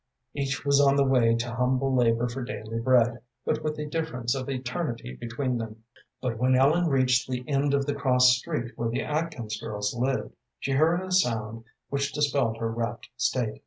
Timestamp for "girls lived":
9.61-10.33